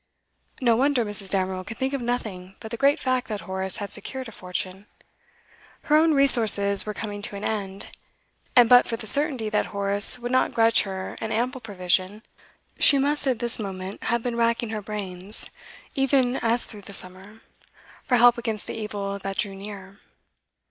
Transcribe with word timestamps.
No 0.59 0.75
wonder 0.75 1.05
Mrs. 1.05 1.29
Damerel 1.29 1.63
could 1.63 1.77
think 1.77 1.93
of 1.93 2.01
nothing 2.01 2.55
but 2.59 2.71
the 2.71 2.75
great 2.75 2.99
fact 2.99 3.27
that 3.27 3.41
Horace 3.41 3.77
had 3.77 3.93
secured 3.93 4.27
a 4.27 4.31
fortune. 4.31 4.87
Her 5.83 5.95
own 5.95 6.15
resources 6.15 6.87
were 6.87 6.95
coming 6.95 7.21
to 7.21 7.35
an 7.35 7.43
end, 7.43 7.95
and 8.55 8.67
but 8.67 8.87
for 8.87 8.97
the 8.97 9.05
certainty 9.05 9.47
that 9.49 9.67
Horace 9.67 10.17
would 10.17 10.31
not 10.31 10.53
grudge 10.55 10.81
her 10.81 11.15
an 11.21 11.31
ample 11.31 11.61
provision, 11.61 12.23
she 12.79 12.97
must 12.97 13.27
at 13.27 13.37
this 13.37 13.59
moment 13.59 14.05
have 14.05 14.23
been 14.23 14.37
racking 14.37 14.69
her 14.69 14.81
brains 14.81 15.51
(even 15.93 16.37
as 16.37 16.65
through 16.65 16.81
the 16.81 16.93
summer) 16.93 17.41
for 18.03 18.17
help 18.17 18.39
against 18.39 18.65
the 18.65 18.73
evil 18.73 19.19
that 19.19 19.37
drew 19.37 19.53
near. 19.53 19.99